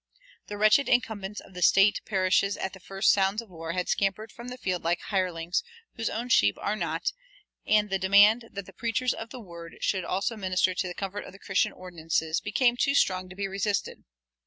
[0.47, 4.31] The wretched incumbents of the State parishes at the first sounds of war had scampered
[4.31, 5.61] from the field like hirelings
[5.95, 7.11] whose own the sheep are not,
[7.67, 11.33] and the demand that the preachers of the word should also minister the comfort of
[11.33, 14.03] the Christian ordinances became too strong to be resisted.